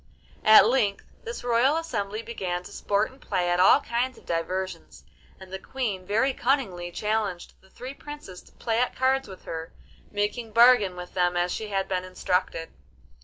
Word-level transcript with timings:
At 0.43 0.65
length 0.65 1.05
this 1.25 1.43
royal 1.43 1.77
assembly 1.77 2.23
began 2.23 2.63
to 2.63 2.71
sport 2.71 3.11
and 3.11 3.21
play 3.21 3.51
at 3.51 3.59
all 3.59 3.81
kinds 3.81 4.17
of 4.17 4.25
diversions, 4.25 5.03
and 5.39 5.53
the 5.53 5.59
Queen 5.59 6.07
very 6.07 6.33
cunningly 6.33 6.89
challenged 6.91 7.53
the 7.61 7.69
three 7.69 7.93
Princes 7.93 8.41
to 8.41 8.51
play 8.53 8.79
at 8.79 8.95
cards 8.95 9.27
with 9.27 9.43
her, 9.43 9.71
making 10.09 10.53
bargain 10.53 10.95
with 10.95 11.13
them 11.13 11.37
as 11.37 11.51
she 11.51 11.67
had 11.67 11.87
been 11.87 12.03
instructed. 12.03 12.69